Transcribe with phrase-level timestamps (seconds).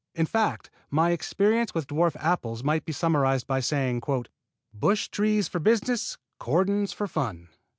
[0.15, 4.01] In fact my experience with dwarf apples might be summarized by saying,
[4.73, 7.49] "bush trees for business, cordons for fun."